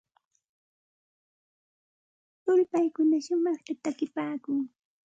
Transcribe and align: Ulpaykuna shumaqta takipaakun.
Ulpaykuna 2.51 3.17
shumaqta 3.25 3.71
takipaakun. 3.83 4.57